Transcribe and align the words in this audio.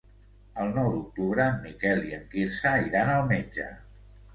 El 0.63 0.73
nou 0.77 0.89
d'octubre 0.93 1.47
en 1.51 1.61
Miquel 1.67 2.03
i 2.09 2.19
en 2.21 2.27
Quirze 2.35 2.77
iran 2.91 3.17
al 3.21 3.33
metge. 3.35 3.73